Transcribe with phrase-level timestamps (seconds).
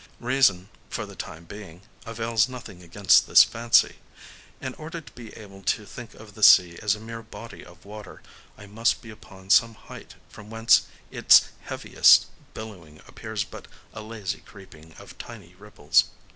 [0.19, 3.97] Reason, for the time being, avails nothing against this fancy.
[4.59, 7.85] In order to be able to think of the sea as a mere body of
[7.85, 8.23] water,
[8.57, 12.25] I must be upon some height from whence its heaviest
[12.55, 16.05] billowing appears but a lazy creeping of tiny ripples.